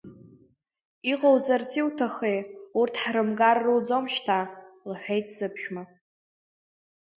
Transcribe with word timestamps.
Иҟоуҵарц 1.11 1.69
иуҭахи, 1.79 2.39
урҭ 2.79 2.95
ҳрымгар 3.03 3.57
руӡом 3.65 4.05
шьҭа,— 4.13 4.39
лҳәеит 4.89 5.27
сыԥшәма. 5.35 5.83